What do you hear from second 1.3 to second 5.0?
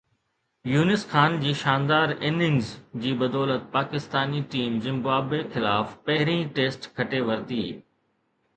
جي شاندار اننگز جي بدولت پاڪستاني ٽيم